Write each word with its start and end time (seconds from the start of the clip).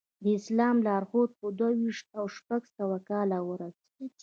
د 0.23 0.25
اسلام 0.37 0.75
لارښود 0.87 1.29
په 1.39 1.47
دوه 1.59 1.71
ویشت 1.79 2.07
او 2.19 2.25
شپږ 2.35 2.61
سوه 2.77 2.97
کال 3.09 3.29
ورسېد. 3.49 4.11